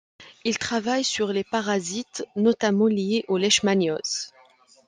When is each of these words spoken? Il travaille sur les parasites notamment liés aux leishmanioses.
Il 0.45 0.57
travaille 0.57 1.03
sur 1.03 1.27
les 1.31 1.43
parasites 1.43 2.25
notamment 2.35 2.87
liés 2.87 3.23
aux 3.27 3.37
leishmanioses. 3.37 4.31